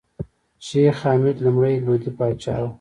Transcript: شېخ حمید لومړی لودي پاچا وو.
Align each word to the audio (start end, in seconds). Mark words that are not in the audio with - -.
شېخ 0.65 0.97
حمید 1.09 1.37
لومړی 1.45 1.75
لودي 1.85 2.11
پاچا 2.17 2.55
وو. 2.61 2.69